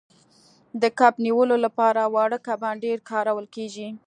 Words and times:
د 0.81 0.83
کب 0.99 1.13
نیولو 1.25 1.55
لپاره 1.65 2.01
واړه 2.13 2.39
کبان 2.47 2.75
ډیر 2.85 2.97
کارول 3.09 3.45
کیږي 3.55 3.87